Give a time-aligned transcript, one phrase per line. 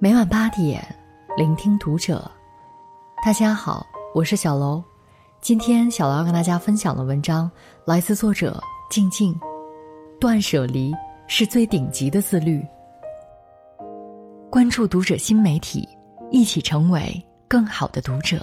[0.00, 0.80] 每晚八点，
[1.36, 2.30] 聆听读者。
[3.24, 3.84] 大家好，
[4.14, 4.80] 我是小楼。
[5.40, 7.50] 今天小楼要跟大家分享的文章
[7.84, 9.34] 来自作者静静。
[10.20, 10.94] 断舍离
[11.26, 12.64] 是最顶级的自律。
[14.48, 15.88] 关注读者新媒体，
[16.30, 18.40] 一起成为更好的读者。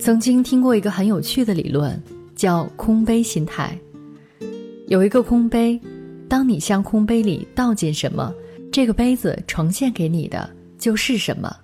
[0.00, 2.02] 曾经听过一个很有趣的理论，
[2.34, 3.78] 叫空杯心态。
[4.88, 5.80] 有一个空杯。
[6.28, 8.32] 当你向空杯里倒进什么，
[8.72, 11.56] 这个杯子呈现给你的就是什么。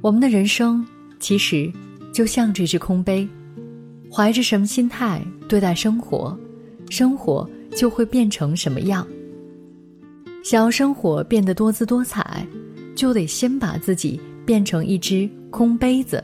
[0.00, 0.84] 我们的人生
[1.18, 1.70] 其实
[2.12, 3.28] 就像这只空杯，
[4.10, 6.38] 怀着什么心态对待生活，
[6.90, 9.06] 生活就会变成什么样。
[10.42, 12.46] 想要生活变得多姿多彩，
[12.94, 16.22] 就得先把自己变成一只空杯子，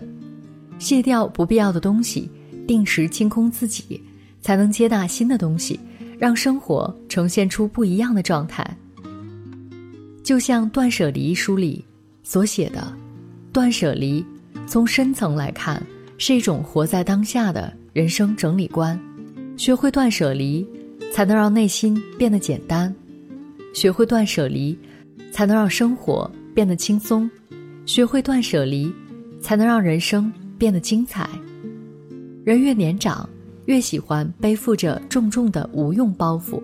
[0.78, 2.30] 卸掉不必要的东西，
[2.66, 4.02] 定时清空自己，
[4.40, 5.80] 才能接纳新的东西。
[6.20, 8.76] 让生活呈现出不一样的状态。
[10.22, 11.82] 就像《断舍离》书里
[12.22, 12.92] 所写的，
[13.54, 14.22] 断舍离
[14.66, 15.82] 从深层来看
[16.18, 19.00] 是一种活在当下的人生整理观。
[19.56, 20.66] 学会断舍离，
[21.10, 22.92] 才能让内心变得简单；
[23.74, 24.78] 学会断舍离，
[25.32, 27.26] 才能让生活变得轻松；
[27.86, 28.92] 学会断舍离，
[29.40, 31.28] 才能让人生变得精彩。
[32.44, 33.26] 人越年长。
[33.66, 36.62] 越喜欢背负着重重的无用包袱，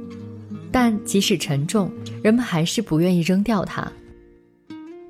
[0.73, 1.91] 但即使沉重，
[2.23, 3.91] 人们还是不愿意扔掉它。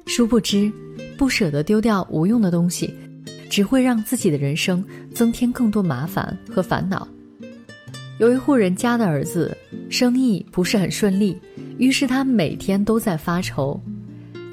[0.06, 0.70] 殊不知，
[1.16, 2.94] 不舍得丢掉无用的东西，
[3.48, 7.06] 只会让自己的人生增添更多麻烦和烦恼。
[8.18, 9.56] 有一户人家的儿子
[9.90, 11.36] 生意不是很顺利，
[11.78, 13.80] 于是他每天都在发愁。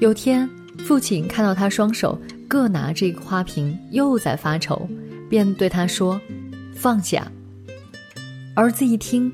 [0.00, 4.88] 有天，父亲看到他双手各拿着一个花瓶，又在发愁，
[5.28, 6.20] 便对他说。
[6.74, 7.26] 放下。
[8.54, 9.32] 儿子一听，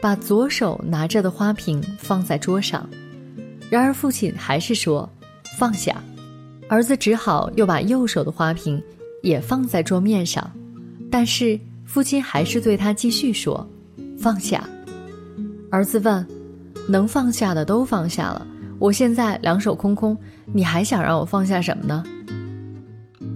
[0.00, 2.88] 把左手拿着的花瓶放在桌上，
[3.70, 5.08] 然而父亲还是说
[5.58, 6.02] 放下。
[6.68, 8.82] 儿子只好又把右手的花瓶
[9.22, 10.50] 也放在桌面上，
[11.10, 13.68] 但是父亲还是对他继续说
[14.18, 14.66] 放下。
[15.70, 16.26] 儿子问
[16.88, 18.46] ：“能放下的都放下了，
[18.78, 20.16] 我现在两手空空，
[20.46, 22.02] 你还想让我放下什么呢？”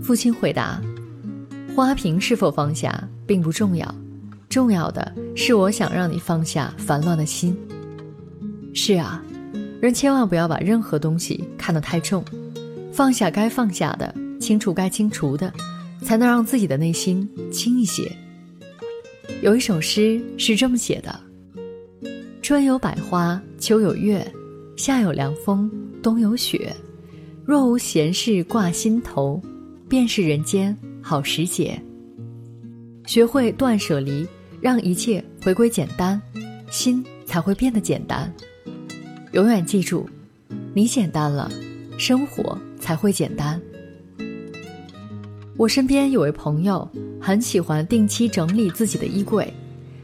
[0.03, 0.81] 父亲回答。
[1.75, 3.95] 花瓶是否放下并不重要，
[4.49, 7.57] 重要的是我想让你放下烦乱的心。
[8.73, 9.23] 是啊，
[9.81, 12.25] 人千万不要把任何东西看得太重，
[12.93, 15.53] 放下该放下的，清除该清除的，
[16.03, 18.11] 才能让自己的内心轻一些。
[19.43, 21.19] 有一首诗是这么写的
[22.41, 24.27] ：“春有百花，秋有月，
[24.77, 25.71] 夏有凉风，
[26.03, 26.75] 冬有雪。
[27.45, 29.43] 若无闲事挂心头，
[29.89, 31.81] 便是人间。”好时节，
[33.07, 34.27] 学会断舍离，
[34.61, 36.21] 让一切回归简单，
[36.71, 38.31] 心才会变得简单。
[39.33, 40.07] 永远记住，
[40.75, 41.51] 你简单了，
[41.97, 43.61] 生活才会简单。
[45.57, 46.87] 我身边有位朋友
[47.21, 49.51] 很喜欢定期整理自己的衣柜，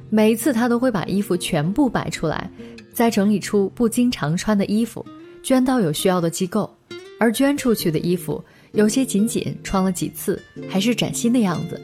[0.09, 2.49] 每一次他都会把衣服全部摆出来，
[2.93, 5.05] 再整理出不经常穿的衣服，
[5.43, 6.73] 捐到有需要的机构，
[7.19, 8.43] 而捐出去的衣服。
[8.73, 11.79] 有些仅仅穿了几次，还是崭新的样子。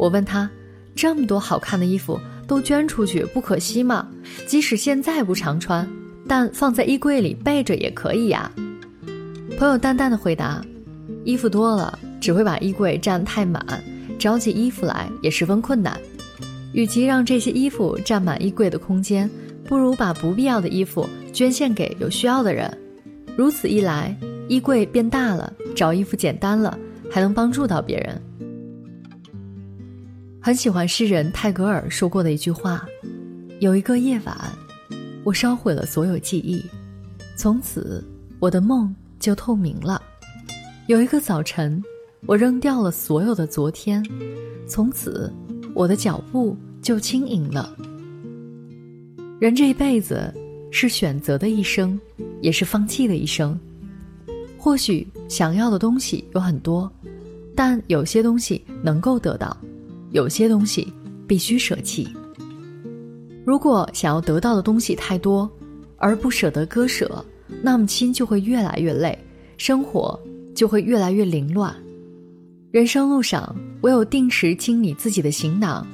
[0.00, 0.50] 我问他
[0.96, 4.08] ：“这么多好看的衣服都捐出去，不可惜吗？
[4.46, 5.86] 即使现在不常穿，
[6.26, 8.50] 但放在衣柜里备着也可以呀。”
[9.58, 10.64] 朋友淡淡的回答
[11.22, 13.62] ：“衣服多了，只会把衣柜占太满，
[14.18, 16.00] 找起衣服来也十分困难。
[16.72, 19.28] 与其让这些衣服占满衣柜的空间，
[19.64, 22.74] 不如把不必要的衣服捐献给有需要的人。
[23.36, 24.16] 如此一来。”
[24.48, 26.76] 衣柜变大了，找衣服简单了，
[27.08, 28.20] 还能帮助到别人。
[30.42, 32.86] 很喜欢诗人泰戈尔说过的一句话
[33.60, 34.34] ：“有一个夜晚，
[35.22, 36.64] 我烧毁了所有记忆，
[37.36, 38.02] 从此
[38.38, 40.00] 我的梦就透明了；
[40.86, 41.82] 有一个早晨，
[42.24, 44.02] 我扔掉了所有的昨天，
[44.66, 45.30] 从此
[45.74, 47.76] 我的脚步就轻盈了。”
[49.38, 50.32] 人这一辈子
[50.70, 52.00] 是选择的一生，
[52.40, 53.58] 也是放弃的一生。
[54.56, 56.90] 或许想要的东西有很多，
[57.54, 59.54] 但有些东西能够得到，
[60.10, 60.92] 有些东西
[61.26, 62.08] 必须舍弃。
[63.44, 65.50] 如果想要得到的东西太多，
[65.96, 67.24] 而不舍得割舍，
[67.62, 69.18] 那么心就会越来越累，
[69.56, 70.18] 生活
[70.54, 71.74] 就会越来越凌乱。
[72.70, 75.86] 人生路上，唯有定时清理自己的行囊，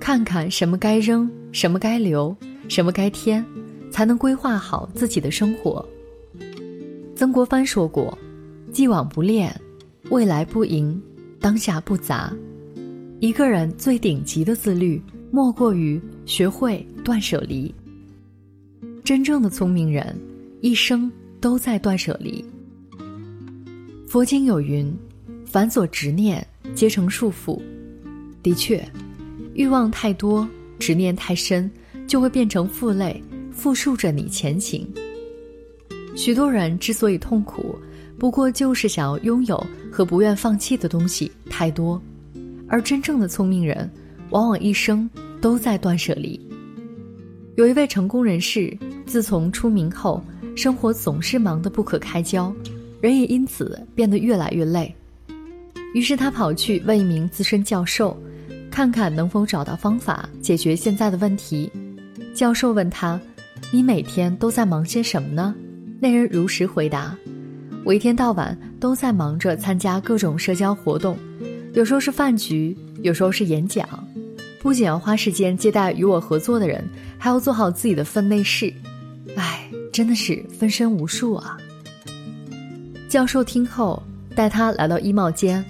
[0.00, 2.34] 看看什么该扔，什么该留，
[2.68, 3.44] 什么该添，
[3.90, 5.86] 才能规划好自己的生活。
[7.14, 8.16] 曾国藩说过
[8.72, 9.54] ：“既往不恋，
[10.08, 11.00] 未来不迎，
[11.38, 12.32] 当下不杂。”
[13.22, 17.72] 一个人最顶级的自律，莫过于学会断舍离。
[19.04, 20.20] 真正的聪明人，
[20.60, 21.08] 一生
[21.40, 22.44] 都在断舍离。
[24.08, 24.92] 佛经有云
[25.46, 27.62] ：“凡所执念，皆成束缚。”
[28.42, 28.84] 的确，
[29.54, 30.46] 欲望太多，
[30.80, 31.70] 执念太深，
[32.08, 33.22] 就会变成负累，
[33.52, 34.84] 负束着你前行。
[36.16, 37.78] 许多人之所以痛苦，
[38.18, 42.02] 不过就是想要拥有和不愿放弃的东西太多，
[42.72, 43.88] 而真正的聪明人，
[44.30, 45.08] 往往一生
[45.42, 46.40] 都在断舍离。
[47.56, 48.74] 有一位成功人士，
[49.04, 50.24] 自从出名后，
[50.56, 52.50] 生活总是忙得不可开交，
[53.02, 54.92] 人也因此变得越来越累。
[55.92, 58.16] 于是他跑去问一名资深教授，
[58.70, 61.70] 看看能否找到方法解决现在的问题。
[62.34, 63.20] 教授问他
[63.70, 65.54] ：“你每天都在忙些什么呢？”
[66.00, 67.14] 那人如实回答
[67.84, 71.14] ：“我一天到晚都在忙着参加各种社交活动，
[71.74, 73.88] 有时候是饭局，有时候是演讲。
[74.60, 76.84] 不仅要花时间接待与我合作的人，
[77.18, 78.72] 还要做好自己的分内事。
[79.36, 81.56] 唉，真的是分身无术啊。”
[83.08, 84.02] 教授听后，
[84.34, 85.64] 带他来到衣帽间，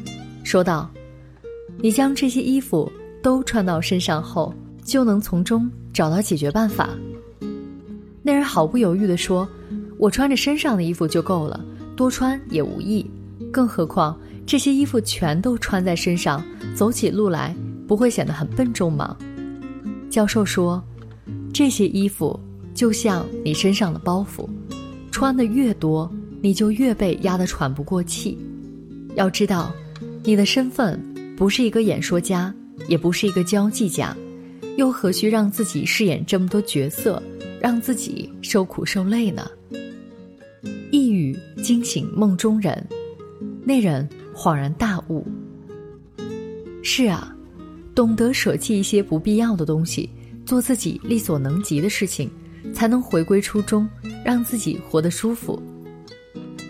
[0.44, 0.90] 说道
[1.80, 2.90] ：“你将这些衣服
[3.22, 4.54] 都穿到身上后，
[4.84, 6.90] 就能从中找到解决办法。”
[8.22, 9.48] 那人毫不犹豫地说。
[9.98, 11.64] 我穿着身上的衣服就够了，
[11.94, 13.08] 多穿也无益。
[13.52, 16.44] 更何况这些衣服全都穿在身上，
[16.74, 17.54] 走起路来
[17.86, 19.16] 不会显得很笨重吗？
[20.10, 20.82] 教授说，
[21.54, 22.38] 这些衣服
[22.74, 24.48] 就像你身上的包袱，
[25.10, 26.10] 穿的越多，
[26.42, 28.36] 你就越被压得喘不过气。
[29.14, 29.72] 要知道，
[30.24, 31.00] 你的身份
[31.36, 32.52] 不是一个演说家，
[32.88, 34.14] 也不是一个交际家，
[34.76, 37.22] 又何须让自己饰演这么多角色，
[37.60, 39.48] 让自己受苦受累呢？
[40.90, 42.86] 一语惊醒梦中人，
[43.64, 45.26] 那人恍然大悟。
[46.82, 47.34] 是啊，
[47.94, 50.10] 懂得舍弃一些不必要的东西，
[50.44, 52.30] 做自己力所能及的事情，
[52.74, 53.88] 才能回归初衷，
[54.24, 55.62] 让自己活得舒服。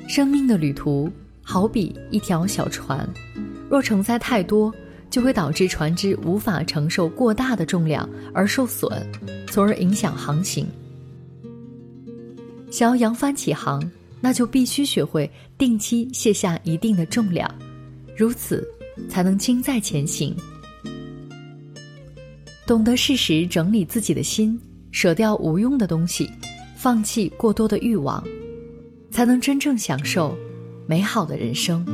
[0.06, 1.10] 生命的旅途
[1.42, 3.08] 好比一条小船，
[3.70, 4.70] 若承载太多，
[5.08, 8.90] 就会导致船只无法承受过大的重量而受损，
[9.48, 10.66] 从而影响航行。
[12.70, 13.82] 想要扬帆起航。
[14.22, 15.28] 那就必须学会
[15.58, 17.52] 定期卸下一定的重量，
[18.16, 18.66] 如此
[19.08, 20.34] 才能轻载前行。
[22.64, 24.58] 懂得适时整理自己的心，
[24.92, 26.30] 舍掉无用的东西，
[26.76, 28.22] 放弃过多的欲望，
[29.10, 30.38] 才能真正享受
[30.86, 31.84] 美好的人生。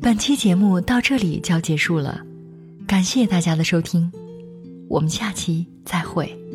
[0.00, 2.24] 本期节目到这里就要结束了，
[2.86, 4.10] 感谢大家的收听，
[4.88, 6.45] 我们下期再会。